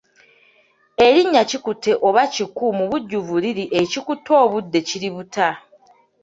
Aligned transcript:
Erinnya 1.05 1.41
Kikutte 1.49 1.91
oba 2.07 2.23
Kiku 2.33 2.65
mu 2.77 2.85
bujjuvu 2.89 3.33
liri 3.43 3.65
Ekikutte 3.81 4.31
obudde 4.43 4.79
kiributa. 4.87 5.47